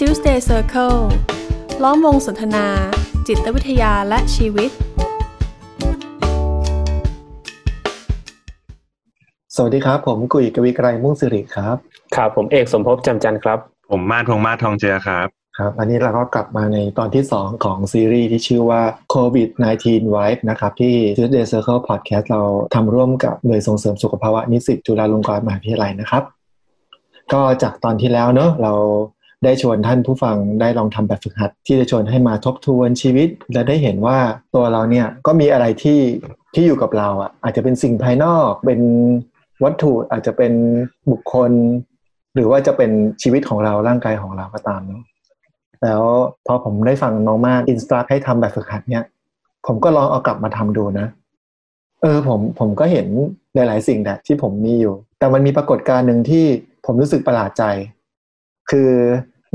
[0.00, 0.98] Tuesday Circle
[1.82, 2.66] ล้อมวงสนทนา
[3.28, 4.70] จิตวิทยาและชีวิต
[9.54, 11.76] สวัสดีครับ ผมกุยกวีไกรมุ่งสิริครับ
[12.16, 13.58] ครับ ผมเอกสมภพจำจันทร์ครับ
[13.90, 15.26] ผมมาทวงมาทองเจือครับ
[15.58, 18.82] ครับ อันนี้เราก็กลับมาในตอนที่ 2 ของซีรีส์ที่ชื่อว่า
[19.14, 22.42] COVID-19 Vibe นะครับ ที่ Tuesday Circle Podcast เรา
[22.74, 26.22] ทำร่วมกับหน่วยส่งเสริมสุขภาวะนิสิตจุฬาลงกรณ์มหาวิทยาลัยนะครับ
[27.32, 28.74] ก็จากตอนที่แล้วเนอะเรา
[29.44, 34.18] ได้ชวนท่านผู้ฟังได้ลองทำแบบฝึกหัด ที่จะชวนให้มาทบทวนชีวิต และได้เห็นว่า
[34.54, 36.00] ตัวเราเนี่ยก็มีอะไรที่
[36.54, 38.80] ที่อยู่กับเราอะอาจจะเป็นสิ่งภายนอกเป็น
[39.64, 40.52] วัตถุอาจจะเป็น
[41.10, 41.52] บุคคล
[42.34, 42.90] หรือว่าจะเป็น
[43.22, 45.02] ชีวิตของเราร่างกายของเราก็ตามเนาะ
[45.82, 46.02] แล้ว
[46.46, 49.04] พอผมได้ฟังน้องมาอินสตาให้ทำแบบฝึกหัดเนี่ย
[49.66, 51.06] ผมก็ลองเอากลับมาทำดูนะ
[52.02, 53.06] เออผมผมก็เห็น
[53.54, 56.44] หลาย ๆ สิ่งแหละที่ผมมีอยู่ แต่มันมีปรากฏการณ์หนึ่งที่
[56.86, 57.64] ผมรู้สึกประหลาดใจ
[58.70, 58.90] คือ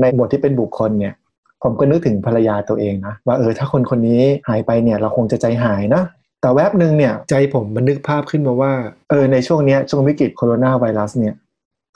[0.00, 1.14] ในบทที่เป็นบุคคลเนี่ย
[1.62, 6.02] ผมก็นึกถึงภรรยาตัวเองนะว่าเออถ้าคนคนนี้หายไปเนี่ยเราคงจะใจหายนะ
[6.40, 8.72] แต่แวบหนึ่งเนี่ยใจผมมันนึกภาพขึ้นมาว่า
[9.10, 11.34] เออในช่วงเนี้ยช่วงวิกฤตโคโรนาไวรัสเนี่ย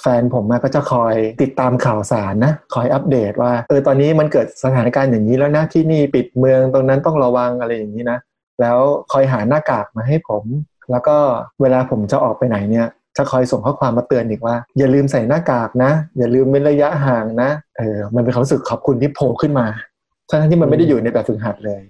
[0.03, 8.19] แฟนผมก็จะคอยติดตามข่าวสารนะคอยอัปเดตว่าเออตอนนี้มันเกิดสถานการณ์อย่างนี้แล้วนะที่นี่ปิดเมืองตรงนั้นต้องระวังอะไรอย่างนี้นะ
[8.61, 8.78] แล้ว
[9.12, 10.45] คอยหาหน้ากากมาให้ผม
[10.91, 11.17] แล้วก็
[11.61, 12.86] เวลาผมจะออกไปไหนเนี่ย
[13.17, 19.67] จะคอยส่งข้อความมาเตือนอีกว่า อย่าลืมใส่หน้ากากนะ อย่าลืมเว้นระยะห่างนะเออมันเป็นความรู้สึกขอบคุณที่โผล่ขึ้นมา
[20.28, 21.81] ทั้งที่มันไม่ได้อยู่ในแบบฝึกหัดเลย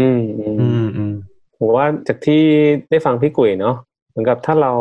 [0.00, 1.14] อืมอืมอืมอืม
[1.58, 2.42] ผมว่าจากที่
[2.90, 3.76] ได้ฟังพี่กุ๋ยเนาะ
[4.10, 4.72] เหมือนกับถ้าเรา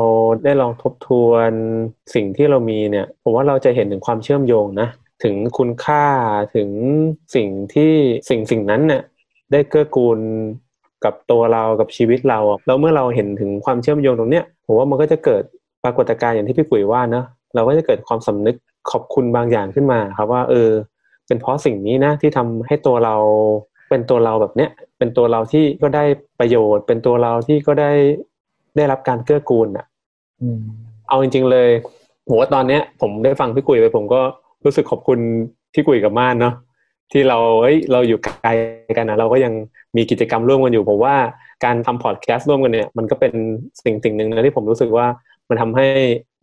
[0.43, 1.51] ได้ลองทบทวน
[2.13, 4.87] สิ่งที่เรามีเนี่ย ผมว่าเราจะเห็นถึงความเชื่อมโยงนะ
[5.23, 6.05] ถึงคุณค่า
[6.55, 6.69] ถึง
[7.35, 7.93] สิ่งที่
[8.29, 9.01] สิ่งสิ่งนั้นเนี่ย
[9.51, 10.19] ได้เกื้อกูล
[11.05, 15.43] กับตัวเรากับชีวิตเราอะแล้วเมื่อเราเห็นถึงความเชื่อมโยงตรงเนี้ยผมว่ามันก็จะเกิด
[15.83, 18.55] ปรากฏการณ์อย่างที่พี่กุ๋ยว่าเนอะเราก็จะเกิดความสำนึก
[18.91, 20.69] ขอบคุณบางอย่างขึ้นมา ครับว่า เออ
[21.27, 23.15] เป็นเพราะสิ่งนี้นะที่ทำให้ตัวเรา
[23.89, 26.03] เป็นตัวเราแบบเนี้ยเป็นตัวเราที่ก็ได้
[26.39, 27.91] ประโยชน์ เป็นตัวเราที่ก็ได้
[28.75, 29.85] ได้รับการเกื้อกูลอะ
[30.41, 30.59] อืม
[31.07, 31.69] เอาจริง ๆเลย
[32.27, 34.21] ผมว่าตอนเนี้ย ผมได้ฟังพี่กุยไป ผมก็
[34.65, 35.19] รู้สึกขอบคุณ
[35.73, 36.53] พี่กุยกับม่านเนาะ
[37.11, 38.49] ที่เราเอ้ยเราอยู่ไกล
[38.97, 39.53] กันนะเราก็ยัง
[39.97, 41.15] มีกิจกรรมร่วมกันอยู่ผมว่า
[41.65, 43.33] การทำพอดแคสต์ร่วมกันเนี่ย มันก็เป็น
[43.83, 45.05] สิ่งสิ่งหนึ่งนะที่ผมรู้สึกว่า
[45.51, 45.87] มันทำให้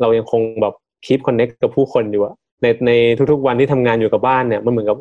[0.00, 0.74] เรายังคงแบบ
[1.04, 2.90] คีปคอนเน็กกับผู้คนอยู่อะในใน
[3.32, 4.96] ทุกๆวันที่ทำงานอยู่กับบ้านเนี่ยมันเหมือนกับ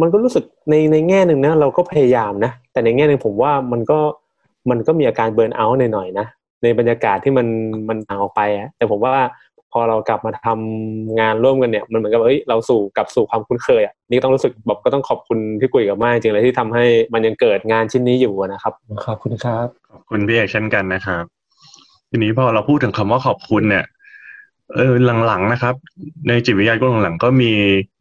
[0.00, 3.98] มันก็รู้สึกในในแง่หนึ่งนะเราก็พยายามนะ แต่ในแง่หนึ่งผมว่ามันก็
[4.70, 6.26] มันก็มีอาการเบิร์นเอาท์หน่อยๆนะ
[6.62, 7.46] ในบรรยากาศที่มัน
[7.88, 9.14] มันต่างออกไปอะแต่ผมว่า
[9.72, 16.84] พอเรากลับมาทำงานร่วมกันเนี่ย มันเหมือนกับเอ้ยเราสู่กลับสู่ความคุ้นเคยอะนี่ต้องรู้สึกแบบก็ต้องขอบคุณพี่กุยกับมากจริงๆเลยที่ทำให้
[17.14, 18.72] มันยังเกิดงานชิ้นนี้อยู่อะนะครับ
[19.06, 21.37] ขอบคุณครับขอบคุณพี่เอกเช่นกันนะครับ
[22.10, 23.84] ทีนี้พอเราพูดถึงคำว่าขอบคุณเนี่ย
[24.74, 24.94] เออ
[25.26, 25.74] หลังๆนะครับ
[26.28, 27.52] ในจิตวิทยาก็หลังๆก็มี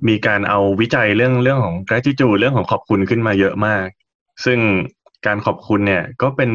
[0.08, 3.86] มีการเอาวิจัยเรื่องเรื่องของ gratitude เรื่องของขอบคุณขึ้นมาเยอะมาก
[4.46, 4.60] ซึ่ง
[5.26, 6.52] การขอบคุณเนี่ยก็เป็น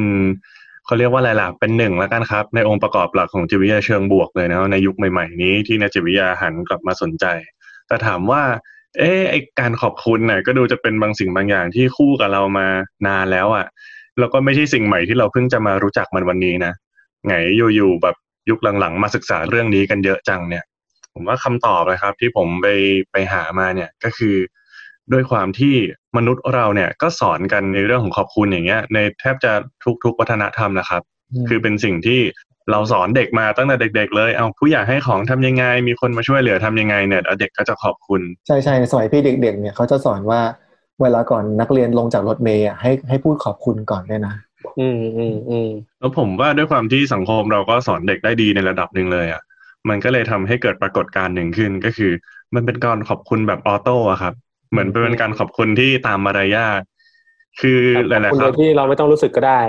[0.84, 7.24] เขาเรียกว่าอะไรล่ะเป็นหนึ่งแล้วกันครับ ในองค์ประกอบหลักของจิตวิทยาเชิงบวกเลยนะในยุคใหม่ๆนี้ที่นักจิตวิทยาหันกลับมาสนใจ
[7.88, 8.42] แต่ถามว่า
[8.98, 12.66] เอ๊ะไอการขอบคุณเนี่ยก็ดูจะเป็นบางสิ่งบางอย่างที่คู่กับเรามา
[13.06, 13.66] นานแล้วอะ่ะ
[14.18, 16.72] แล้วก็ไม่ใช่สิ่งใหม่ที่เราเพิ่งจะมารู้จักมันวันนี้นะ
[17.26, 18.16] ไงอยู่ๆแบบ
[18.50, 20.64] ยุคหลังๆ มาศึกษาเรื่องนี้กันเยอะจังเนี่ย
[21.14, 22.68] ผมว่าคำตอบเลยครับ ที่ผมไป
[23.12, 24.36] ไปหามาเนี่ยก็คือ
[25.12, 25.74] ด้วยความที่
[26.16, 29.52] มนุษย์เราเนี่ยก็สอนกันในเรื่องของขอบคุณอย่างเงี้ย ในแทบจะ
[30.04, 31.02] ทุกๆวัฒนธรรมนะครับ
[31.32, 32.20] อืมคือเป็นสิ่งที่
[32.70, 40.40] เราสอนเด็กมาตั้งแต่เด็ก ๆ เลย เอาผู้ใหญ่ให้ของทำยังไง มีคนมาช่วยเหลือทำยังไงเนี่ยแล้วเด็กก็จะขอบคุณ ใช่ใช่ในสมัยพี่เด็ก ๆ เนี่ยเขาจะสอนว่า
[41.02, 44.34] เวลาก่อนนักเรียนลงจากรถเมล์อะให้ให้พูดขอบคุณก่อนด้วยนะ
[44.80, 45.68] อืมอืมอืม
[46.00, 49.42] แล้วผมว่าด้วยความที่สังคมเราก็สอนเด็กได้ดีในระดับหนึ่งเลยอะ
[49.88, 52.12] มันก็เลยทำให้เกิดปรากฏการณ์หนึ่งขึ้นก็คือ
[52.54, 54.34] มันเป็นการขอบคุณแบบออโต้อะครับ
[54.70, 56.80] เหมือนเป็นการขอบคุณที่ตามมารยาท
[57.60, 57.78] คือ
[58.08, 59.60] หลายคุณๆคโดรั้ยงที่เราไม่ต้องรู้สึกก็ได้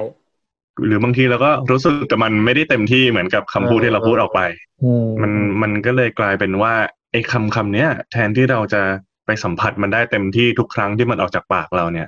[0.85, 4.41] หรือบางทีเราก็รู้สึกกับมันไม่ได้เต็มที่เหมือนกับคำพูดที่เราพูดออกไป
[4.83, 5.31] อืมมัน
[5.61, 6.73] มันก็เลยกลายเป็นว่า
[7.11, 8.81] ไอ้คำคำเนี้ย แทนที่เราจะ
[9.25, 12.07] ไปสัมผัสมันได้เต็มที่ทุกครั้งที่มันออกจากปากเราเนี่ย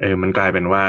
[0.00, 0.82] เออมันกลายเป็นว่า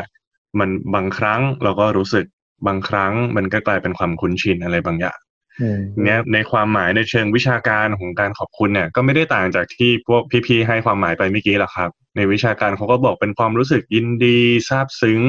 [0.59, 2.25] มันบางครั้งเราก็รู้สึก
[2.67, 5.17] บางครั้งมันก็กลายเป็นความคุ้นชินอะไรบางอย่าง
[5.61, 15.21] อืมเนี้ยในความหมายในเชิงวิชาการของการขอบคุณเนี่ย ก็ไม่ได้ต่างจากที่พวกพี่ๆให้ความหมายไปเมื่อกี้หรอกครับ ในวิชาการเขาก็บอกเป็นความรู้สึกยินดีซาบซึ้ง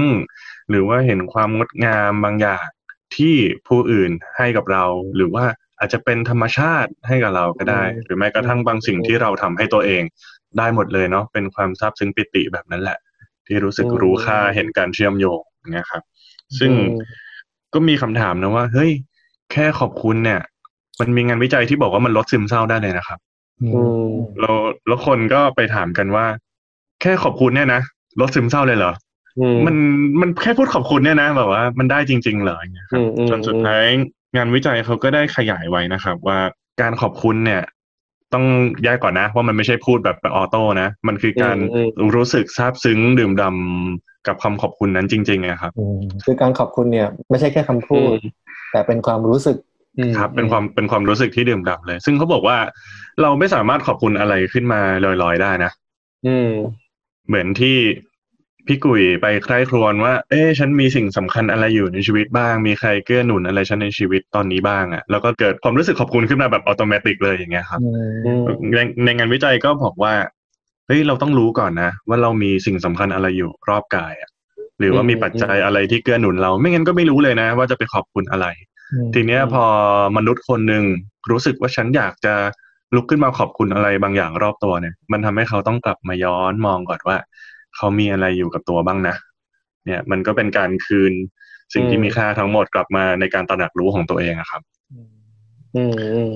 [0.71, 2.67] หรือว่าเห็นความงดงามบางอย่าง
[3.17, 3.35] ที่
[3.69, 4.85] ผู้อื่นให้กับเรา
[5.17, 5.45] หรือว่า
[5.79, 10.03] อาจจะเป็นธรรมชาติให้กับเราก็ได้อืมหรือแม้กระทั่งบางสิ่งที่เราทำให้ตัวเอง
[10.59, 12.99] ได้หมดเลยเนาะเป็นความซาบซึ้งปิติแบบนั้นแหละ
[13.47, 16.03] ที่รู้สึกรู้ค่าเห็นการเชื่อมโยงอย่างเงี้ยครับ
[16.59, 16.89] ซึ่งอืม
[17.75, 18.91] ก็มีคำถามนะว่า เฮ้ย
[19.53, 20.41] แค่ขอบคุณเนี่ย
[21.01, 23.19] มันมีงานวิจัยที่บอกว่ามันลดซึมเศร้าได้เลยนะครับ
[23.63, 23.69] อื
[24.07, 24.09] ม
[24.41, 24.57] แล้ว
[24.87, 26.27] แล้วคนก็ไปถามกันว่า
[27.03, 27.81] แค่ขอบคุณเนี่ยนะ
[28.21, 28.93] ลดซึมเศร้าเลยเหรอ
[29.41, 29.77] อืมมัน
[30.21, 33.85] มันแค่พูดขอบคุณเนี่ยนะแบบว่ามันได้จริง ๆ เหรออย่างเงี้ยครับอืมอืมจนสุดท้าย
[34.37, 36.39] งานวิจัยเขาก็ได้ขยายไว้นะครับ ว่า
[36.81, 37.63] การขอบคุณเนี่ย
[38.35, 38.45] ต้อง
[38.85, 48.17] แยกก่อนนะว่ามันไม่ใช่พูดแบบออโต้นะ มันคือการอืมอืมรู้สึกซาบซึ้งดื่มด่ำกับคำขอบคุณนั้นจริงๆนะครับอืมคือการขอบคุณเนี่ยไม่ใช่แค่คำพูด
[48.73, 49.57] แต่เป็นความรู้สึก
[49.99, 52.57] อืมครับเป็นความเป็นความรู้สึกที่ดื่มด่ำเลย ซึ่งเขาบอกว่า
[53.23, 54.81] เราไม่สามารถขอบคุณอะไรขึ้นมา
[55.23, 55.71] ลอยๆได้นะ
[56.27, 56.51] อืม
[57.29, 57.77] เหมือนที่
[58.67, 67.81] พี่กุยไปใคร่ครวญว่า เอ๊ะฉันมีสิ่งสำคัญอะไรอยู่ในชีวิตบ้าง มีใครเกื้อหนุนอะไรฉันในชีวิตตอนนี้บ้างอะ่ะ แล้วก็เกิดความรู้สึกขอบคุณขึ้นมาแบบอัตโนมัติเลยอย่างเงี้ยครับ
[68.27, 70.15] อืมในในงานวิจัยก็บอกว่า
[70.87, 74.31] เฮ้ยเราต้องรู้ก่อนนะ ว่าเรามีสิ่งสำคัญอะไรอยู่รอบกายอะ่ะ
[74.79, 78.47] หรือว่ามีปัจจัยอะไรที่เกื้อหนุนเรา ไม่งั้นก็ไม่รู้เลยนะ ว่าจะไปขอบคุณอะไร
[79.15, 79.65] ทีเนี้ยพอ
[80.17, 80.85] มนุษย์คนหนึ่ง
[81.31, 82.35] รู้สึกว่าฉันอยากจะ
[82.95, 87.17] ลุกขึ้นมาขอบคุณอะไรบางอย่างรอบตัวเนี่ย มันทำให้เขาต้องกลับมาย้อนมองก่อนว่า
[87.77, 89.15] เขามีอะไรอยู่กับตัวบ้างนะ
[89.87, 91.13] เนี่ย มันก็เป็นการคืน
[91.75, 94.63] สิ่งที่อืมมีค่าทั้งหมดกลับมาในการตระหนักรู้ของตัวเองอะครับ
[94.93, 95.09] อืม
[95.75, 95.79] อื
[96.33, 96.35] ม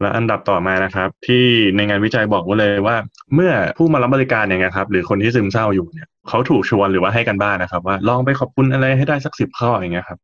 [0.00, 1.44] และอันดับต่อมานะครับ ที่
[1.76, 2.96] ในงานวิจัยบอกไว้เลยว่า
[3.34, 10.18] เมื่อผู้มารับบริการอย่างเงี้ยครับ หรือคนที่ซึมเศร้าอยู่เนี่ยเขาถูกชวนหรือว่าให้กันบ้านนะครับ ว่าลองไปขอบคุณอะไรให้ได้สักสิบข้ออย่างเงี้ยครับ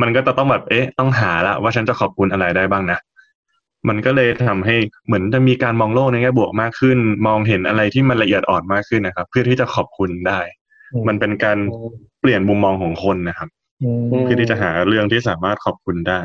[0.00, 2.98] มันก็จะต้องแบบเอ๊ะต้องหาละว่าฉันจะขอบคุณอะไรได้บ้างนะ
[3.88, 4.76] มันก็เลยทำให้
[5.06, 10.40] เหมือนจะมีการมองโลกในแง่บวกมากขึ้น มองเห็นอะไรที่มันละเอียดอ่อนมากขึ้นนะครับ เพื่อที่จะขอบคุณได้
[11.08, 11.58] มันเป็นการ
[12.20, 13.48] เปลี่ยนมุมมองของคนนะครับ
[13.82, 16.20] อืมอืมเพื่อที่จะหาเรื่องที่สามารถขอบคุณได้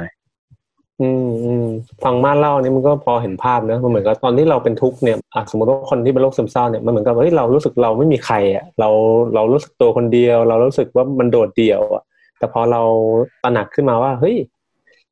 [1.02, 1.66] อืมอืม
[2.04, 8.90] ฟังม่านเล่านี่มันก็พอเห็นภาพนะมันเหมือนกับตอนที่เราเป็นทุกข์เนี่ยอะสมมติว่าคนที่เป็นโรคซึมเศร้าเนี่ยมันเหมือนกับเฮ้ยเรารู้สึกเราไม่มีใครอะเรา
[9.36, 12.04] เรารู้สึกตัวคนเดียว เรารู้สึกว่ามันโดดเดี่ยวอะ
[12.38, 12.82] แต่พอเรา
[13.44, 14.36] ตระหนักขึ้นมาว่าเฮ้ย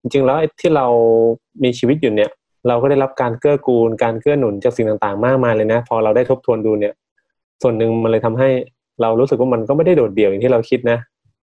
[0.01, 0.87] จริงๆแล้วไอ้ที่เรา
[1.63, 2.29] มีชีวิตอยู่เนี่ย
[2.67, 6.93] เราก็ได้รับการเกื้อกูล การเกื้อหนุนจากสิ่งต่างๆ มากมายเลยนะ พอเราได้ทบทวนดูเนี่ย
[7.61, 8.49] ส่วนหนึ่งมันเลยทำให้
[9.01, 10.97] เรารู้สึกว่ามันก็ไม่ได้โดดเดี่ยวอย่างที่เราคิดนะ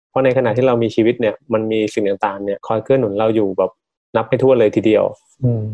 [0.09, 3.71] เพราะในขณะที่เรามีชีวิตเนี่ย มันมีสิ่งต่างๆ เนี่ยคอยเกื้อหนุนเราอยู่แบบ
[4.15, 5.03] นับไม่ถ้วนเลยทีเดียว
[5.43, 5.65] อืม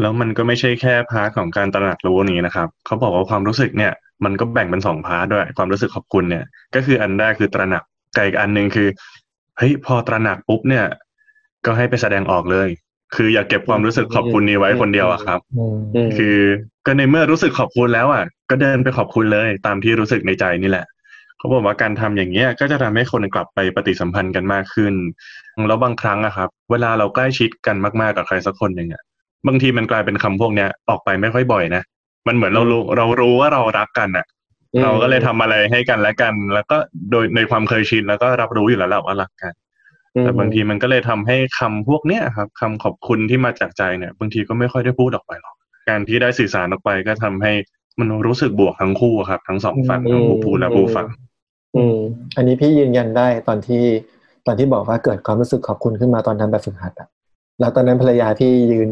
[0.00, 3.92] แล้วมันก็ไม่ใช่แค่ part ของการตระหนักรู้นี้นะครับ เขาบอกว่าความรู้สึกเนี่ย
[4.24, 6.44] มันก็แบ่งเป็นสอง part ด้วย ความรู้สึกขอบคุณเนี่ย
[6.74, 7.82] ก็คืออันแรกคือตระหนัก
[8.16, 8.88] กับอีกอันหนึ่งคือ
[9.58, 10.84] เฮ้ยพอตระหนักปุ๊บเนี่ย
[11.66, 12.68] ก็ให้ไปแสดงออกเลย
[13.14, 16.36] คืออย่าเก็บความรู้สึกขอบคุณนี้ไว้คนเดียวอะครับอืมอืมคือ
[16.86, 20.86] ก็ในเมื่อรู้สึกขอบคุณแล้วอะ ก็เดินไปขอบคุณเลยตามที่รู้สึกในใจนี่แหละ
[21.38, 24.94] เขาบอกว่าการทำอย่างเงี้ยก็จะทำให้คนกลับไปปฏิสัมพันธ์กันมากขึ้น
[25.68, 29.02] แล้วบางครั้งอะครับ เวลาเราใกล้ชิดกันมากๆกับใครสักคนหนึ่งอะ
[29.46, 31.82] บางทีมันกลายเป็นคำพวกเนี้ยออกไปไม่ค่อยบ่อยนะ
[32.26, 34.26] มันเหมือนเรารู้เรารู้ว่าเรารักกันอะ
[34.74, 36.76] อืมเราก็เลยทำอะไรให้กันและกัน แล้วก็
[37.10, 39.52] โดยในความเคยชินแล้วก็รับรู้อยู่แล้วแหละว่ารักกัน
[40.18, 45.54] แต่บางทีมันก็เลยทำให้คำพวกเนี้ยครับคำขอบคุณที่มาจากใจเนี่ย บางทีก็ไม่ค่อยได้พูดออกไปหรอก
[45.88, 47.52] การที่ได้สื่อสารออกไปก็ทำให้
[48.00, 51.06] มันรู้สึกบวกทั้งคู่ครับ ทั้งสองฝั่งอืมทั้งผู้พูดและผู้ฟัง
[51.76, 51.98] อืม
[52.36, 53.82] อันนี้พี่ยืนยันได้ตอนที่
[54.46, 57.08] ตอนที่บอกว่าเกิดความรู้สึกขอบคุณขึ้นมาตอนนั้นแบบฝึกหัดอะ
[57.60, 58.88] แล้วตอนนั้นภรรยาพี่ยืน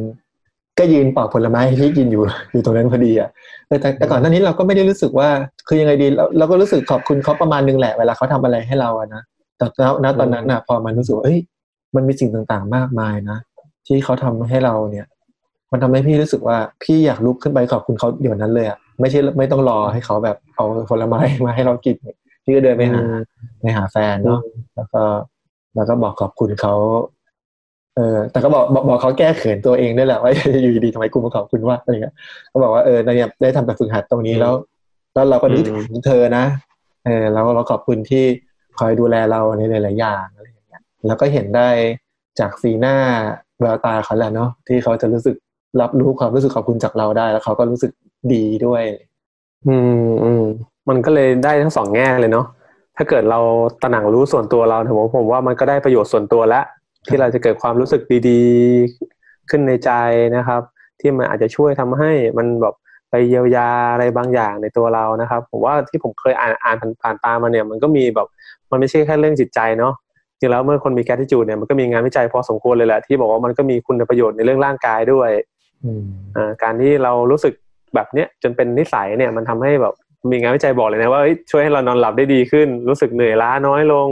[0.78, 2.22] ก็ยืนปอกผลไม้ให้พี่กินอยู่
[2.52, 3.28] อยู่ตรงนั้นพอดีอะ
[3.66, 5.28] เออแต่แต่ก่อนหน้านี้เราก็ไม่ได้รู้สึกว่า
[5.68, 9.22] คือยังไงดีเราเราก็รู้สึกขอบคุณเขาประมาณนึงแหละเวลาเขาทำอะไรให้เราอะนะ
[9.58, 11.38] แต่แล้วณตอนนั้นอะพอมันรู้สึกว่าเอ้ย
[11.94, 13.38] มันมีสิ่งต่างๆ มากมายนะ
[13.86, 15.06] ที่เขาทำให้เราเนี่ย
[15.72, 21.96] มันทำให้พี่รู้สึกว่าพี่อยากลุกขึ้นไปขอบคุณเขาเดี๋ยวนั้นเลยอะไม่ใช่ไม่ต้องรอให้เขาแบบเอาผลไม้มาให้เรากิน
[22.44, 23.00] พี่ก็เดินไปหา
[23.60, 24.40] ไปหาแฟนเนาะ
[24.76, 25.02] แล้วก็
[25.74, 26.74] แล้วก็บอกขอบคุณเขา
[27.96, 32.14] เออแต่ก็บอกบอกบอกเขาแก้เขินตัวเองด้วยแหละว่าอยู่ดีๆทำไมกูมาขอบคุณว่าอะไรเงี้ย
[32.52, 34.52] ก็บอกว่าเออเนี่ยได้ทำแบบฝึกหัดตรงนี้แล้ว
[35.14, 36.44] แล้วเราก็นึกถึงเธอนะ
[37.04, 38.24] เออแล้วเราขอบคุณที่
[38.78, 41.68] คอยดูแลเราในหลายๆอย่างอะไรอย่างเงี้ยแล้วก็เห็นได้
[42.38, 42.96] จากสีหน้า
[43.60, 45.36] แววตาเขาแหละเนาะที่เขาจะรู้สึก
[45.80, 47.92] รับรู้ความรู้สึกขอบคุณจากเราได้ แล้วเขาก็รู้สึก
[48.32, 48.82] ดีด้วย
[49.68, 50.44] อืมอืม
[50.88, 52.46] มันก็เลยได้ทั้งสองแง่เลยเนาะ
[52.96, 53.40] ถ้าเกิดเรา
[53.82, 56.64] ตระหนักรู้ส่วนตัวเราผมผมว่ามันก็ได้ประโยชน์ส่วนตัวล้ว
[57.08, 58.42] ที่เราจะเกิดความรู้สึกดี
[58.94, 59.90] ๆ ขึ้นในใจ
[60.36, 60.62] นะครับ
[61.00, 62.74] ที่มันอาจจะช่วยทำให้มันแบบ
[63.10, 68.26] ไปเยียวยาอะไรบางอย่างในตัวเรานะครับ ผมว่าที่ผมเคยอ่านอ่านผ่านตามาเนี่ย มันก็มีแบบ
[68.70, 69.94] มันไม่ใช่แค่เรื่องจิตใจเนาะ
[70.40, 75.30] จริงแล้วเมื่อคนมีแก t จูดเนี่ยมันก็มีงานวิจัยพอสมควรเลยแหละที่บอกว่ามันก็มีคุณประโยชน์ในเรื่องร่างกายด้วย
[75.84, 76.02] อืม
[76.36, 77.54] อ่าการที่เรารู้สึก
[77.94, 79.94] แบบเนี้ยจนเป็นนิสัยเนี่ยมันทำให้แบบ
[80.30, 84.08] มีงานวิจัยบอกเลยนะว่าเอ้ยช่วยให้เรานอนหลับได้ดีขึ้น รู้สึกเหนื่อยล้าน้อยลง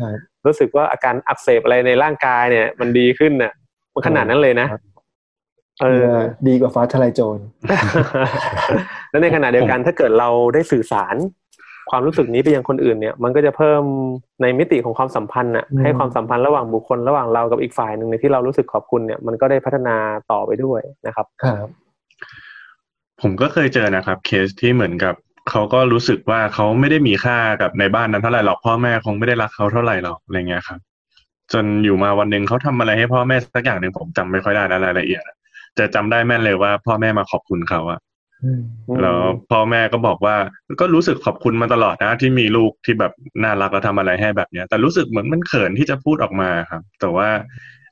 [0.00, 3.52] ครับรู้สึกว่าอาการอักเสบอะไรในร่างกายเนี่ย มันดีขึ้นน่ะ
[3.92, 4.82] มันขนาดนั้นเลยนะครับ
[5.82, 6.12] เออ
[6.48, 7.38] ดีกว่าฟ้าทลายโจร
[9.10, 11.16] แล้วในขณะเดียวกันถ้าเกิดเราได้สื่อสาร
[11.90, 13.82] ความรู้สึกนี้ไปยังคนอื่นเนี่ย มันก็จะเพิ่ม
[14.42, 19.96] ในมิติของความสัมพันธ์น่ะอืมให้ความสัมพันธ์ระหว่างบุคคลระหว่างเรากับอีกฝ่ายหนึ่งในที่เรารู้สึกขอบคุณเนี่ยมันก็ได้พัฒนา
[20.30, 21.66] ต่อไปด้วยนะครับครับ
[23.20, 25.14] ผมก็เคยเจอนะครับ เคสที่เหมือนกับ
[25.50, 30.78] เขาก็รู้สึกว่าเขาไม่ได้มีค่ากับในบ้านนั้นเท่าไหร่หรอกพ่อแม่คงไม่ได้รักเขาเท่าไหร่หรอกอะไรเงี้ยครับ
[31.52, 35.22] จนอยู่มาวันหนึ่งเขาทำอะไรให้พ่อแม่สักอย่างหนึ่งผมจำไม่ค่อยได้แล้วรายละเอียด
[35.78, 38.00] จะจำได้แม่นเลยว่า พ่อแม่มาขอบคุณเขาอะ
[38.44, 38.62] อืม
[39.02, 39.18] แล้ว
[39.50, 40.36] พ่อแม่ก็บอกว่า
[40.80, 43.12] ก็รู้สึกขอบคุณมาตลอดนะ ที่มีลูกที่แบบ
[43.44, 47.28] น่ารักแล้วทำอะไรให้แบบเนี้ย แต่รู้สึกเหมือนมันเขินที่จะพูดออกมาครับ แต่ว่า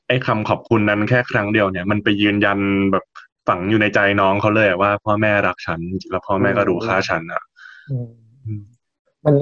[0.07, 2.59] ไอ้คำขอบคุณนั้นแค่ครั้งเดียวเนี่ย มันไปยืนยัน
[2.91, 3.05] แบบ
[3.47, 5.79] ฝังอยู่ในใจน้องเขาเลยอะว่าพ่อแม่รักฉัน
[6.11, 7.41] แล้วพ่อแม่ก็รู้ค่าฉันอะ
[7.89, 7.95] อื
[8.59, 8.61] ม
[9.25, 9.35] มัน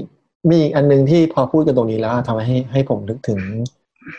[0.50, 3.40] มีอีกอันหนึงที่พอพูดกันตรงนี้แล้วทำให้ให้ผมนึกถึง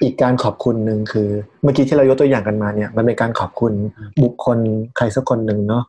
[0.02, 1.28] อีกการขอบคุณหนึ่งคือ
[1.62, 3.72] เมื่อกี้ที่เรายกตัวอย่างกันมาเนี่ย มันเป็นการขอบคุณ
[4.22, 4.58] บุคคล
[4.96, 5.84] ใครสักคนหนึ่งเนาะ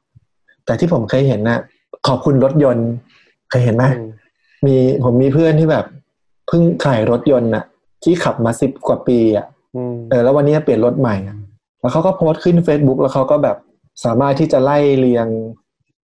[0.66, 1.60] แต่ที่ผมเคยเห็นน่ะ
[2.08, 2.88] ขอบคุณรถยนต์
[3.50, 4.10] เคยเห็นไหมอืม
[4.66, 5.86] มีผมมีเพื่อนที่แบบ
[6.48, 7.64] เพิ่งขายรถยนต์น่ะ
[8.04, 11.38] ที่ขับมาสิบกว่าปีอะอืมเออแล้ววันนี้เปลี่ยนรถใหม่อะ
[11.80, 13.58] แล้วเขาก็โพสต์ขึ้น Facebook แล้วเขาก็แบบ
[14.06, 15.28] สามารถที่จะไล่เรียง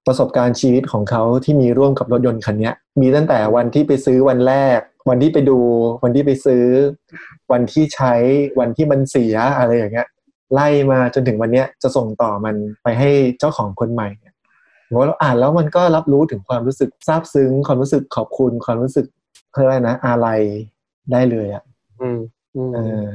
[0.07, 5.59] ประสบการณ์ชีวิตของเขาที่มีร่วมกับรถยนต์คันเนี้ยมีตั้งแต่วันที่ไปซื้อวันแรก วันที่ไปดู
[6.03, 6.65] วันที่ไปซื้อ
[7.53, 8.15] วันที่ใช้
[8.61, 10.09] วันที่มันเสียอะไรอย่างเงี้ย
[10.55, 14.35] ไล่มาจนถึงวันเนี้ยจะส่งต่อมันไปให้เจ้าของคนใหม่เนี่ย
[14.89, 19.07] ผมว่าเราอ่านแล้วมันก็รับรู้ถึงความรู้สึกซาบซึ้ง ความรู้สึกขอบคุณ ความรู้สึก
[19.53, 20.29] เพื่ออะไรนะอะไร
[21.13, 21.65] ได้เลยอะ
[22.01, 22.19] อืม
[22.57, 23.11] อืมเออ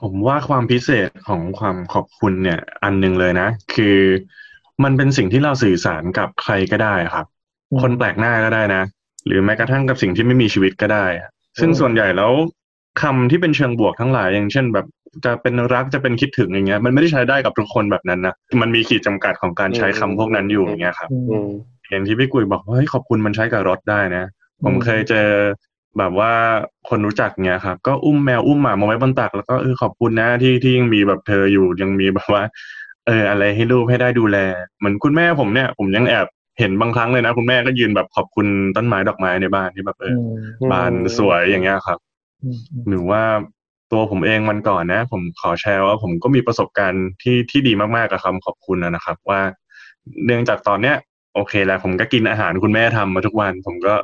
[0.00, 3.98] ผมว่าความพิเศษของความขอบคุณเนี่ย อันหนึ่งเลยนะ คือ
[4.84, 7.26] มันเป็นสิ่งที่เราสื่อสารกับใครก็ได้ครับ
[7.72, 8.82] อืมคนแปลกหน้าก็ได้นะ
[9.26, 11.28] หรือแม้กระทั่งกับสิ่งที่ไม่มีชีวิตก็ได้อะ
[11.60, 12.32] ซึ่งส่วนใหญ่แล้ว
[13.02, 14.86] คำที่เป็นเชิงบวกทั้งหลายอย่างเช่น แบบ
[15.24, 21.48] จะเป็นรักจะเป็นคิดถึงอย่างเงี้ย มันไม่ได้ใช้ได้กับทุกคนแบบนั้นนะมันมีขีดจำกัดของการใช้คำพวกนั้นอยู่อย่างเงี้ยครับอืม
[21.90, 24.24] อย่างที่พี่กุยบอกว่าเฮ้ยขอบคุณมันใช้กับรถได้นะ
[24.64, 25.28] ผมเคยเจอ
[25.98, 26.32] แบบว่า
[26.88, 32.42] คนรู้จักเงี้ยครับก็อุ้มแมวอุ้มหมามาไว้บนตักแล้วก็เออขอบคุณนะที่ที่ยังมีแบบเธออยู่ยังมีแบบว่า
[33.06, 34.38] เอออะไรให้ลูกให้ได้ดูแล
[34.78, 36.26] เหมือนคุณแม่ผมเนี่ย ผมยังแอบ
[36.58, 38.46] เห็นบางครั้งเลยนะ คุณแม่ก็ยืนแบบขอบคุณ
[38.76, 41.98] ต้นไม้ดอกไม้ในบ้านที่แบบเอออืมบานสวยอย่างเงี้ยครับ
[42.44, 43.22] อืมอืมหรือว่า
[43.92, 49.40] ตัวผมเองวันก่อนนะ ผมขอแชร์ว่าผมก็มีประสบการณ์ที่ที่ดีมากๆกับคำขอบคุณนะนะครับ ว่า
[50.24, 50.96] เนื่องจากตอนเนี้ย
[51.34, 53.94] โอเคแล้วผมก็กินอาหารคุณแม่ทำมาทุกวัน ผมก็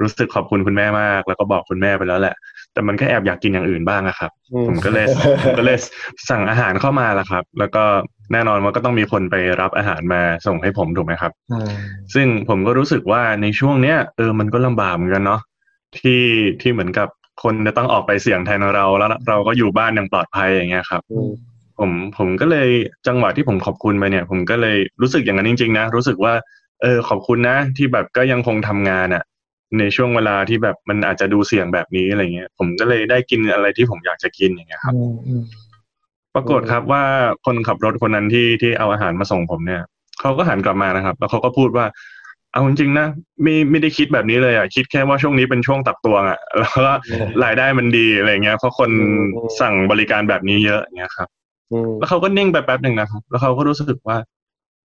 [0.00, 2.34] รู้สึกขอบคุณคุณแม่มาก แล้วก็บอกคุณแม่ไปแล้วแหละ
[2.72, 5.06] แต่มันก็แอบอยากกินอย่างอื่นบ้างอะครับอืมผมก็เลย
[5.42, 5.78] ผมก็เลย
[6.30, 7.84] สั่งอาหารเข้ามาละครับ แล้วก็
[8.32, 11.72] แน่นอนว่าก็ต้องมีคนไปรับอาหารมาส่งให้ผมถูกไหมครับอ่า
[12.14, 15.40] ซึ่งผมก็รู้สึกว่าในช่วงเนี้ยเออมันก็ลำบากเหมือนกันเนาะ
[15.98, 16.22] ที่
[16.60, 17.08] ที่เหมือนกับ
[17.42, 21.30] คนจะต้องออกไปเสี่ยงแทนเราแล้วเราก็อยู่บ้านอย่างปลอดภัยอย่างเงี้ยครับอืม
[21.78, 22.68] ผมผมก็เลย
[23.06, 26.34] จังหวะที่ผมขอบคุณไปเนี่ย ผมก็เลยรู้สึกอย่างนั้นจริง ๆ นะ รู้สึกว่า
[26.82, 29.24] เออขอบคุณนะที่แบบก็ยังคงทำงานอะ
[29.78, 35.42] ในช่วงเวลาที่แบบมันอาจจะดูเสี่ยงแบบนี้อะไรเงี้ยผมก็เลยได้กินอะไรที่ผมอยากจะกินอย่างเงี้ยครับอืมอืม
[36.34, 37.02] ปรากฏครับว่า
[37.46, 39.82] คนขับรถคนนั้นที่ที่เอาอาหารมาส่งผมเนี่ย
[40.20, 41.86] เขาก็หันกลับมานะครับ แล้วเขาก็พูดว่า
[42.52, 43.06] เอาจริงๆนะ
[43.42, 46.92] ไม่ไม่ได้คิดแบบนี้เลยอะคิดแค่ว่าช่วงนี้เป็นช่วงตักตวงอะแล้วก็
[47.44, 48.90] รายได้มันดีอะไรเงี้ยเพราะคน
[49.60, 51.28] สั่งบริการแบบนี้เยอะอย่างเงี้ยครับ
[51.72, 54.16] อืมแล้วเขาก็นิ่งไปแป๊บหนึ่งนะครับ แล้วเขาก็รู้สึกว่า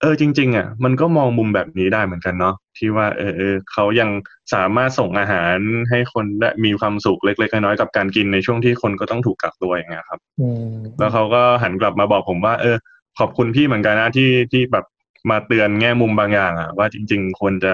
[0.02, 4.10] เออจริง ๆ อะ มันก็มองมุมแบบนี้ได้เหมือนกันเนาะที่ว่า เออเออเขายัง
[4.54, 5.56] สามารถส่งอาหาร
[5.90, 12.78] ให้คนได้มีความสุขเล็กๆน้อยๆกับการกินในช่วงที่คนก็ต้องถูกกักตัวอย่างเงี้ยครับอืมแล้วเขาก็หันกลับมาบอกผมว่า เออ
[13.20, 14.86] ขอบคุณพี่เหมือนกันนะที่ที่แบบ
[15.30, 17.74] มาเตือนแง่มุมบางอย่างอะว่าจริง ๆ ควรจะ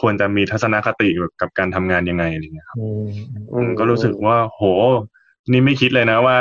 [0.00, 1.08] ควรจะมีทัศนคติ
[1.40, 3.08] กับการทำงานยังไงอะไรเงี้ยครับอืม
[3.54, 4.62] ผมก็รู้สึกว่า โห
[5.52, 6.36] นี่ไม่คิดเลยนะว่า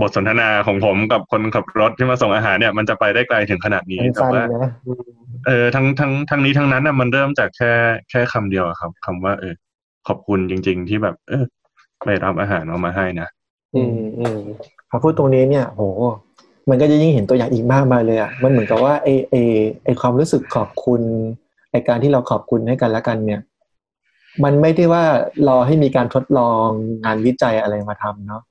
[0.00, 4.72] บทสนทนาของผมกับคนขับรถที่มาส่งอาหารเนี่ย มันจะไปได้ไกลถึงขนาดนี้แต่สั้นว่าๆนะ
[5.46, 7.72] เออทั้งทั้งทั้งนี้ทั้งนั้นน่ะมันเริ่มจากแค่
[8.10, 9.54] แค่คำเดียวอะครับคำว่า เออ
[10.08, 11.44] ขอบคุณจริง ๆ ที่แบบ เออ
[12.04, 13.28] ไปรับอาหารเอามาให้นะ
[13.76, 14.38] อืมอืม
[14.90, 15.82] พอพูดตรงนี้เนี่ย โห
[16.70, 19.34] มันก็จะยิ่งเห็นตัวอย่างอีกมากมายเลยอะมันเหมือนกับว่าไอไอ
[19.84, 21.00] ไอความรู้สึกขอบคุณ
[21.70, 23.40] ไอการที่เราขอบคุณให้กันและกันเนี่ย
[24.44, 25.04] มันไม่ได้ว่า
[25.48, 26.66] รอให้มีการทดลอง
[27.04, 28.42] งานวิจัยอะไรมาทำเนาะ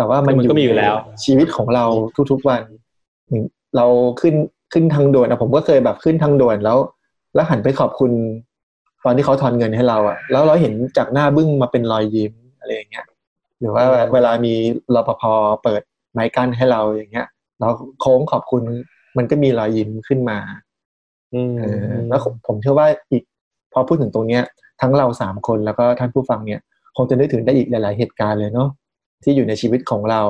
[0.00, 1.84] แต่ว่ามันมันก็มีอยู่แล้วในชีวิตของเรา
[2.30, 2.62] ทุกๆวัน
[3.28, 3.44] อย่าง
[3.76, 3.86] เรา
[4.20, 4.34] ขึ้น
[4.72, 6.78] ขึ้นทางด่วนอะผมก็เคยแบบขึ้นทางด่วนแล้ว
[7.34, 8.12] แล้วหันไปขอบคุณ
[9.04, 13.06] ตอนที่เขาทอนเงินให้เราอะแล้วเราเห็นจากหน้าบึ้งมาเป็นรอยยิ้มอะไรอย่างเงี้ย
[13.60, 14.54] หรือว่าเวลามี
[14.94, 15.22] รปภ
[15.62, 17.26] เปิดไม้กั้นให้เราอย่างเงี้ย
[17.60, 17.68] เรา
[18.00, 18.62] โค้งขอบคุณ
[19.16, 20.38] มันก็มีรอยยิ้มขึ้นมา
[21.34, 23.22] อืมเออแล้วผมผมเชื่อว่าอีก
[23.72, 24.42] พอพูดถึงตรงเนี้ย
[24.80, 26.60] ทั้งเราสามคนแล้วก็ท่านผู้ฟังเนี่ย
[26.96, 28.68] คงจะนึกถึงได้อีกหลาย ๆ เหตุการณ์เลยเนาะ
[29.22, 30.22] ที่อยู่ในชีวิตของเรา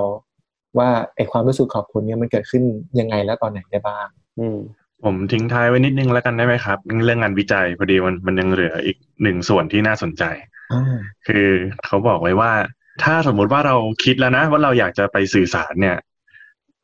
[0.78, 2.62] ว่าไอความรู้สึกขอบคุณเนี่ยมันเกิดขึ้น
[3.00, 4.06] ยังไงและตอนไหนได้บ้าง
[4.38, 4.58] อืม
[5.04, 10.24] ผมทิ้งท้ายไว้นิดนึงแล้วกันได้ไหมครับ เรื่องงานวิจัยพอดีมันมันยังเหลืออีกหนึ่งส่วนที่น่าสนใจ
[10.72, 11.46] อ่าคือ
[11.86, 12.52] เขาบอกไว้ว่า
[13.02, 15.96] ถ้าสมมุติว่าเราคิดแล้วนะ ว่าเราอยากจะไปสื่อสารเนี่ย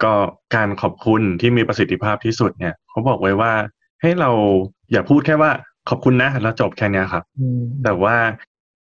[0.04, 0.14] ก็
[0.54, 3.52] การขอบคุณที่มีประสิทธิภาพที่สุดเนี่ย เขาบอกไว้ว่า
[4.02, 4.30] ให้เรา
[4.92, 5.50] อย่าพูดแค่ว่า
[5.88, 8.16] ขอบคุณนะแล้วจบแค่เนี้ยครับอืมแต่ว่า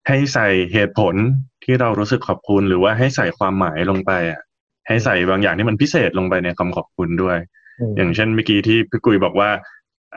[0.07, 1.15] ให้ใส่เหตุผล
[1.63, 4.41] ที่เรารู้สึกขอบคุณ หรือว่าให้ใส่ความหมายลงไปอะ
[4.87, 7.37] ให้ใส่บางอย่างที่มันพิเศษลงไปในคำขอบคุณด้วย
[7.97, 9.49] อย่างเช่นเมื่อกี้ที่พี่กุยบอกว่า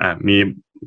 [0.00, 0.36] อ่ามี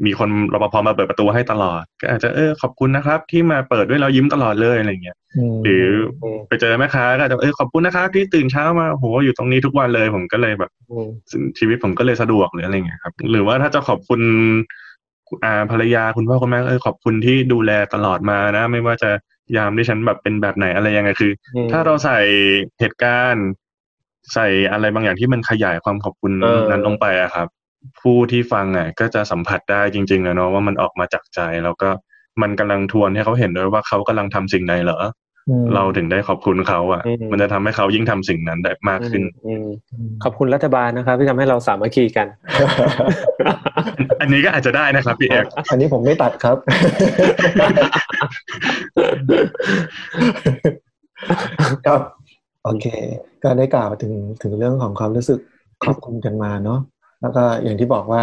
[0.06, 5.18] มีคนรปภมาเปิดประตูให้ตลอด ก็อาจจะเออขอบคุณนะครับ ที่มาเปิดด้วยเรายิ้มตลอดเลยอะไรเงี้ย
[5.52, 5.86] มหรือ
[6.24, 11.10] อืมไปเจอแม่ค้าก็อาจจะเออขอบคุณนะครับ ที่ตื่นเช้ามาโหอยู่ตรงนี้ทุกวันเลย ผมก็เลยแบบอืม
[11.60, 14.22] ชีวิตผมก็เลยสะดวกหรืออะไรเงี้ยครับ หรือว่าถ้าจะขอบคุณ
[15.46, 19.10] อ่าภรรยาคุณพ่อคุณแม่เออขอบคุณที่ดูแลตลอดมานะ ไม่ว่าจะ
[19.58, 22.20] ยามที่ฉันแบบเป็นแบบไหนอะไรยังไงคืออืมถ้าเราใส่
[22.80, 23.46] เหตุการณ์
[24.34, 27.48] ใส่อะไรบางอย่างที่มันขยายความขอบคุณเออนั้นลงไปอะครับ
[28.02, 31.90] ผู้ที่ฟังอะก็จะสัมผัสได้จริงๆอะเนาะว่ามันออกมาจากใจ แล้วก็
[32.42, 35.12] มันกำลังทวนให้เขาเห็นด้วยว่าเขากำลังทำสิ่งใดเหรออืม
[35.76, 39.68] เราถึงได้ขอบคุณเขาอะอืมมันจะทำให้เขายิ่งทำสิ่งนั้นได้มากขึ้นอืม
[40.24, 42.28] ขอบคุณรัฐบาลนะครับ ที่ทำให้เราสามัคคีกัน
[44.22, 46.58] อันนี้ก็อาจจะได้นะครับพี่เอกอันนี้ผมไม่ตัดครับ
[51.88, 52.02] ครับ
[52.64, 52.86] โอเค
[53.44, 55.40] ก็ได้กล่าวถึงถึงเรื่องของความรู้สึก
[55.86, 56.80] ขอบคุณกันมาเนาะ
[57.22, 58.22] แล้วก็อย่างที่บอกว่า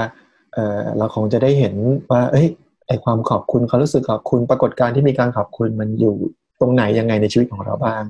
[0.55, 1.75] เออเราคงจะได้เห็น
[2.11, 2.47] ว่า เอ้ย
[2.89, 6.17] ไอความขอบคุณความรู้สึกขอบคุณปรากฏการณ์ที่มีการขอบคุณมันอยู่
[6.61, 8.03] ตรงไหนยังไงในชีวิตของเราบ้าง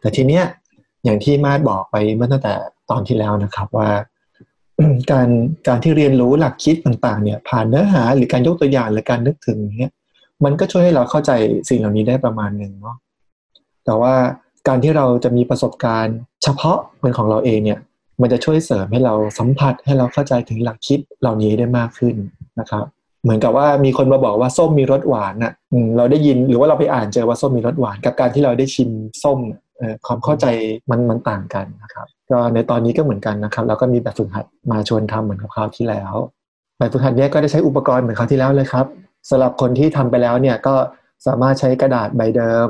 [0.00, 0.44] แต่ทีเนี้ย
[1.04, 2.54] อย่างที่มาดบอกไปเมื่อตั้งแต่
[2.90, 3.90] ตอนที่แล้วนะครับว่า
[5.10, 5.28] การ
[5.68, 9.92] การที่เรียนรู้หลักคิดต่างๆ เนี่ย ผ่านเนื้อหาหรือการยกตัวอย่างหรือการนึกถึงเนี่ย
[10.44, 11.30] มันก็ช่วยให้เราเข้าใจ
[11.68, 12.96] สิ่งเหล่านี้ได้ประมาณหนึ่งเนาะ
[13.84, 14.14] แต่ว่า
[14.68, 17.78] การที่เราจะมีประสบการณ์เฉพาะเป็นของเราเองเนี่ย
[18.20, 22.14] มันจะช่วยเสริมให้เราสัมผัสให้เราเข้าใจถึงหลักคิดเหล่านี้ได้มากขึ้น
[22.60, 22.84] นะครับ
[23.24, 25.52] เหมือนกับว่ามีคนมาบอกว่าส้มมีรสหวานน่ะ
[25.96, 28.90] เราได้ยินหรือว่าเราไปอ่านเจอว่าส้มมีรสหวาน กับการที่เราได้ชิม
[29.22, 29.38] ส้ม
[30.06, 30.46] ความเข้าใจ
[30.90, 36.14] มันมันต่างกันนะครับ ก็ในตอนนี้ก็เหมือนกันนะครับเราก็มีแบบฝึกหัดมาชวนทำเหมือนกับคราวที่แล้ว
[36.78, 38.86] แบบฝึกหัดนี้ก็ได้ใช้อุปกรณ์เหมือนคราวที่แล้วเลยครับ
[39.30, 40.74] สำหรับคนที่ทำไปแล้วเนี่ยก็
[41.26, 42.68] สามารถใช้กระดาษใบเดิม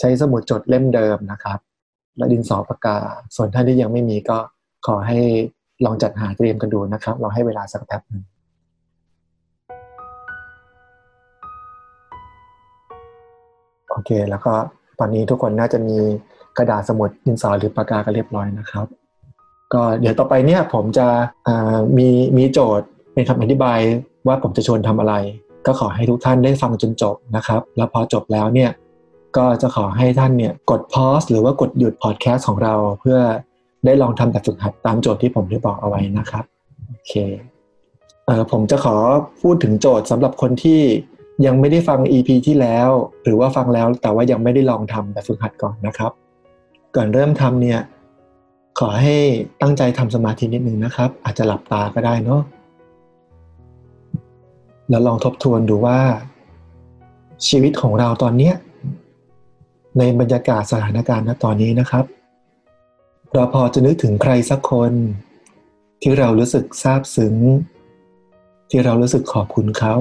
[0.00, 1.58] ใช้สมุดจดเล่มเดิมนะครับ
[2.16, 2.98] และดินสอปากกา
[3.36, 4.38] ส่วนท่านที่ยังไม่มีก็
[4.86, 5.18] ขอให้
[5.84, 8.24] ลองจัดหาเตรียมกันดูนะครับ เราให้เวลาสักแป๊บหนึ่ง
[13.98, 14.52] อเค แล้วก็
[14.98, 15.98] ตอนนี้ทุกคนน่าจะมี
[16.58, 18.86] กระดาษสมุดดินสอหรือปากกากันเรียบร้อยนะครับ
[19.72, 21.06] ก็เดี๋ยวต่อไปเนี่ยผมจะ
[21.98, 23.78] มีมีโจทย์เป็นคำอธิบาย
[24.26, 25.14] ว่าผมจะชวนทำอะไร
[25.66, 28.70] ก็ขอให้ทุกท่านได้ฟังจนจบนะครับ แล้วพอจบแล้วเนี่ย
[29.36, 33.18] ก็จะขอให้ท่านเนี่ยกด pause หรือว่ากดหยุดพอดแคสต์ของเราเพื่อ
[33.84, 36.44] ได้ลองทำแบบฝึกหัดตามโจทย์ที่ผมได้บอกเอาไว้นะครับ
[36.88, 37.12] โอเค
[38.26, 38.96] เออผมจะขอ
[39.42, 40.80] พูดถึงโจทย์สำหรับคนที่
[41.46, 42.88] ยังไม่ได้ฟัง EP ที่แล้ว
[43.22, 46.12] หรือว่าฟังแล้วแต่ว่ายังไม่ได้ลองทำแบบฝึกหัดก่อนนะครับ
[46.96, 47.80] ก่อนเริ่มทำเนี่ย
[48.78, 49.16] ขอให้
[49.60, 52.40] ตั้งใจทำสมาธินิดนึงนะครับ อาจจะหลับตาก็ได้เนาะ
[54.90, 55.98] แล้วลองทบทวนดูว่า
[57.48, 58.54] ชีวิตของเราตอนเนี้ย
[59.98, 62.04] ในบรรยากาศสถานการณ์ณตอนนี้นะครับ
[63.32, 64.92] เราพอจะนึกถึงใครสักคน
[66.02, 67.34] ที่เรารู้สึกซาบซึ้ง
[68.70, 69.94] ที่เรารู้สึกขอบคุณเขา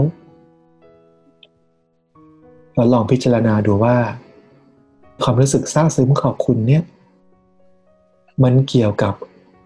[2.77, 3.97] เราลองพิจารณาดูว่า
[5.23, 6.83] ความรู้สึกซาบซึ้งขอบคุณเนี่ย
[8.43, 9.13] มันเกี่ยวกับ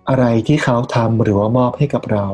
[0.09, 2.25] อะไรที่เขาทำหรือว่ามอบให้กับเรา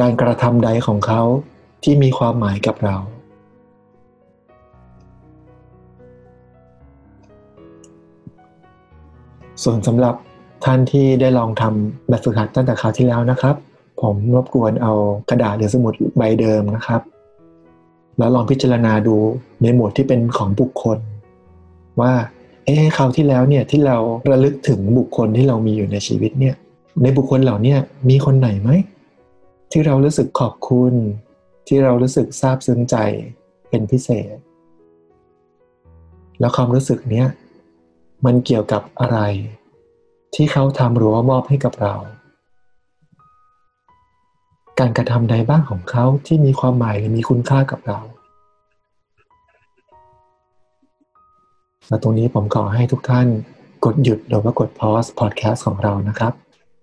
[0.00, 1.22] การกระทำใดของเขา
[1.84, 2.96] ที่มีความหมายกับเรา
[9.62, 10.14] ส่วนสำหรับ
[10.64, 13.56] ท่านที่ได้ลองทำแบบฝึกหัดตั้งแต่คราวที่แล้วนะครับ
[14.00, 14.92] ผมรบกวนเอา
[15.30, 17.02] กระดาษหรือสมุดใบเดิมนะครับ
[18.20, 19.16] แล้วลองพิจารณาดู
[19.62, 20.98] ในหมวดที่เป็นของบุคคล
[22.00, 22.12] ว่า
[22.66, 23.96] เอ๊ะคราวที่แล้วเนี่ยที่เรา
[24.30, 26.54] ระลึกถึงบุคคลที่เรามีอยู่ในชีวิตเนี่ย
[27.02, 27.76] ในบุคคลเหล่านี้
[28.08, 28.70] มีคนไหนไหม
[29.72, 30.94] ที่เรารู้สึกขอบคุณ
[31.66, 32.96] ที่เรารู้สึกซาบซึ้งใจ
[33.68, 34.36] เป็นพิเศษ
[36.40, 37.26] แล้วความรู้สึกเนี้ย
[38.24, 39.18] มันเกี่ยวกับอะไร
[40.34, 41.94] ที่เขาทำหรือว่ามอบให้กับเรา
[44.80, 47.98] การกระทำใดบ้างของเขาที่มีความหมายหรือมีคุณค่ากับเรา
[51.90, 53.26] และตรงนี้ผมขอให้ทุกท่าน
[53.84, 56.32] กดหยุดหรือว่ากด pause podcast ของเรานะครับ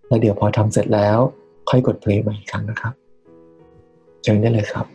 [0.08, 1.18] แล้วเดี๋ยวพอทำเสร็จแล้ว
[1.70, 2.94] ค่อยกด play ใหม่อีกครั้งนะครับ
[4.24, 4.86] เชิญได้เลยครับ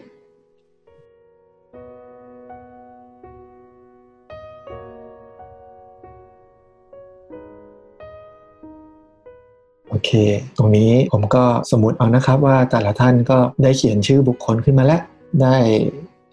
[9.88, 10.10] โอเค
[10.56, 15.02] ตรงนี้ผมก็สมมติเอานะครับว่าแต่ละท่านก็ได้เขียนชื่อบุคคลขึ้นมาแล้ว
[15.42, 15.56] ได้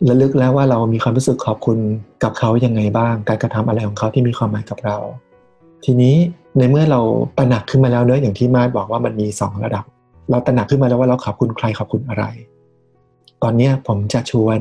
[0.07, 1.77] ระลึกแล้วว่าเรามีความรู้สึกขอบคุณ
[2.23, 4.97] กับเขายังไงบ้าง การกระทำอะไรของเขาที่มีความหมายกับเรา
[5.85, 6.15] ทีนี้
[6.57, 7.01] ในเมื่อเรา
[7.37, 9.85] ตระหนักขึ้นมาแล้วเนอะอย่างที่มาดบอกว่ามันมี 2 ระดับ
[10.29, 12.25] เราตระหนักขึ้นมาแล้วว่าเราขอบคุณใครขอบคุณอะไร
[13.43, 14.59] ตอนนี้ผมจะชวน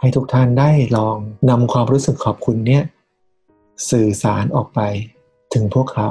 [0.00, 1.16] ให้ทุกท่านได้ลอง
[1.50, 2.82] นำความรู้สึกขอบคุณเนี่ย
[3.90, 4.80] สื่อสารออกไป
[5.54, 6.10] ถึงพวกเขา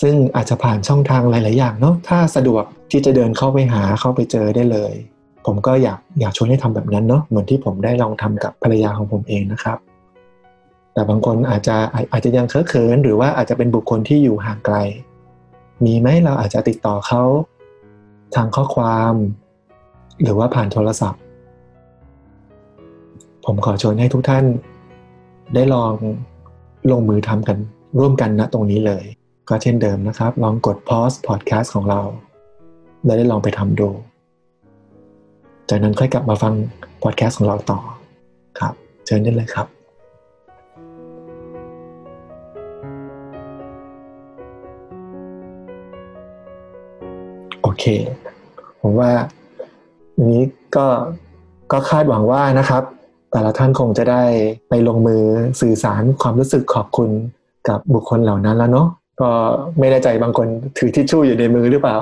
[0.00, 4.94] ซึ่งอาจจะผ่านช่องทางหลาย ๆ อย่างเนาะถ้าสะดวกที่จะเดินเข้าไปหาเข้าไปเจอได้เลย
[5.46, 9.78] ผมก็อยากอยากชวนให้ทำแบบนั้นเนาะเหมือนที่ผมได้ลองทำกับภรรยาของผมเองนะครับ
[10.92, 11.76] แต่บางคนอาจจะ
[12.12, 14.76] อาจจะยังเคอะเขิน หรือว่าอาจจะเป็นบุคคลที่อยู่ห่างไกล
[15.84, 17.22] มีไหมเราอาจจะติดต่อเขา
[18.34, 19.14] ทางข้อความ
[20.22, 21.20] หรือว่าผ่านโทรศัพท์
[23.44, 24.44] ผมขอชวนให้ทุกท่าน
[25.54, 25.92] ได้ลอง
[26.92, 27.58] ลงมือทำกัน
[27.98, 29.04] ร่วมกันณตรงนี้เลย
[29.48, 32.00] ก็เช่นเดิมนะครับ ลองกด pause podcast ของเรา
[33.04, 33.88] แล้วได้ลองไปทำดู
[35.70, 36.52] จากนั้นค่อยกลับมาฟัง
[37.02, 37.78] podcast ของเราต่อ
[38.58, 38.74] ครับ
[39.06, 39.66] เชิญได้เลยครับ
[47.62, 47.84] โอเค
[48.80, 49.10] ผมว่า
[50.16, 50.44] วันนี้
[50.76, 50.86] ก็
[51.72, 52.82] ก็คาดหวังว่านะครับ
[53.32, 54.22] แต่ละท่านคงจะได้
[54.68, 55.22] ไปลงมือ
[55.60, 57.08] สื่อสารความรู้สึกขอบคุณ
[57.68, 58.88] กับบุคคลเหล่านั้นแล้วเนาะ
[59.20, 59.30] ก็
[59.78, 60.48] ไม่แน่ใจบางคน
[60.78, 61.96] ถือทิชชู่อยู่ในมือหรือเปล่า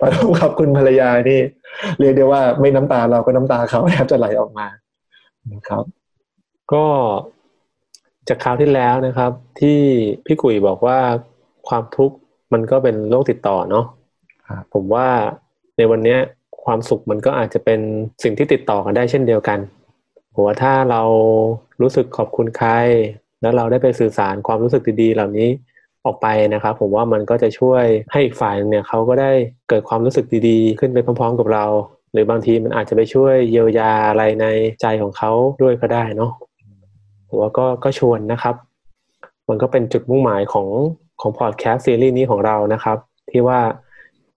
[0.00, 1.40] ตอนขอบคุณภรรยานี่
[2.00, 4.66] เรียกได้ว่าไม่น้ำตาเราก็น้ำตาเขาแทบจะไหลออกมา
[5.52, 5.84] นะครับ
[6.72, 6.84] ก็
[8.28, 9.80] จากคราวที่แล้วนะครับ ที่
[10.26, 10.98] พี่กุยบอกว่า
[11.68, 12.16] ความทุกข์
[12.52, 13.84] มันก็เป็นโรคติดต่อเนาะ
[14.48, 15.08] ครับผมว่า
[15.76, 16.18] ในวันเนี้ย
[16.64, 17.80] ความสุขมันก็อาจจะเป็น
[18.22, 19.58] สิ่งที่ติดต่อกันได้เช่นเดียวกัน
[20.34, 21.02] ผมว่าถ้าเรา
[21.82, 22.70] รู้สึกขอบคุณใคร
[23.40, 25.48] แล้วเราได้ไปสื่อสารความรู้สึกดีๆ เหล่านี้
[26.06, 29.30] ออกไปนะครับผมว่ามันก็จะช่วยให้อีกฝ่ายหนึ่งเนี่ยเขาก็ได้
[29.68, 31.64] เกิดความรู้สึกดีๆ ขึ้นไปพร้อม ๆ กับเรา
[32.12, 34.46] หรือบางทีมันอาจจะไปช่วยเยียวยาอะไรใน
[34.80, 35.30] ใจของเขา
[35.62, 36.32] ด้วยก็ได้เนาะ
[37.28, 38.54] ผมว่าก็ก็ชวนนะครับ
[39.48, 40.68] มันก็เป็นจุดมุ่งหมายของ
[41.20, 42.98] ของพอดแคสต์ซีรีส์นี้ของเรานะครับ
[43.30, 43.60] ที่ว่า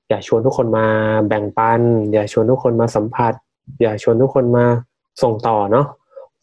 [0.10, 0.88] อยากชวนทุกคนมา
[1.28, 1.82] แบ่งปัน
[2.14, 3.34] อยากชวนทุกคนมาสัมผัส
[3.82, 4.66] อยากชวนทุกคนมา
[5.24, 5.86] ส่งต่อเนาะ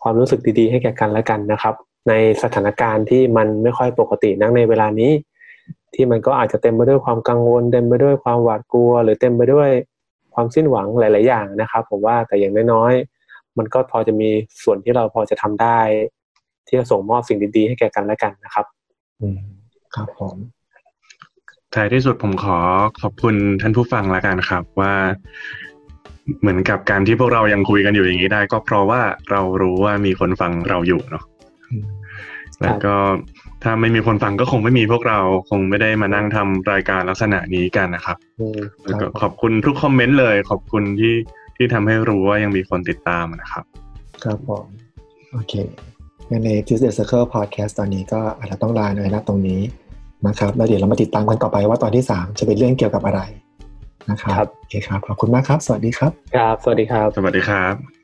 [0.02, 1.74] ความรู้สึกดีๆ ให้แก่กันและกันนะครับ
[2.08, 2.12] ใน
[2.42, 5.12] สถานการณ์ที่มันไม่ค่อยปกตินักในเวลานี้
[5.94, 9.70] ที่มันก็อาจจะเต็มไปด้วยความกังวล เต็มไปด้วยความหวาดกลัว หรือเต็มไปด้วย
[10.34, 14.28] ความสิ้นหวังหลาย ๆ อย่างนะครับ ผมว่าแต่อย่างน้อยๆมันก็พอจะมี
[14.62, 15.80] ส่วนที่เราพอจะทำได้
[16.66, 18.66] ที่จะส่งมอบสิ่งดี ๆ ให้แก่กันและกันนะครับ
[19.20, 19.38] อืม
[19.94, 20.36] ครับผม
[21.74, 22.58] ท้ายที่สุดผมขอ
[23.00, 24.94] ขอบคุณท่านผู้ฟังละกันครับว่า
[26.40, 31.33] เหมือนกับการที่พวกเรายังคุยกันอยู่อย่างนี้ได้ ก็เพราะว่าเรารู้ว่ามีคนฟังเราอยู่เนาะอืม
[32.62, 32.94] แล้วก็
[33.62, 41.14] ถ้าไม่มีคนฟังก็คงไม่มีพวกเราคงไม่ได้มานั่งทำรายการลักษณะนี้กันนะครับอืมแล้วก็ขอบคุณทุกคอมเมนต์เลย ขอบคุณที่
[41.56, 43.64] ที่ทำให้รู้ว่ายังมีคนติดตามนะครับ
[44.24, 44.64] ครับผม
[45.32, 45.54] โอเค
[46.30, 49.60] งั้นใน Tuesday Circle Podcast ตอนนี้ก็อาจจะต้องลาในนะตรงนี้
[50.26, 53.20] นะครับ แล้วเดี๋ยวเรามาติดตามกันต่อไปว่าตอนที่ 3 จะเป็นเรื่องเกี่ยวกับอะไร
[54.10, 58.03] นะครับครับโอเคครับ ขอบคุณมากครับ สวัสดีครับ ครับ สวัสดีครับ สวัสดีครับ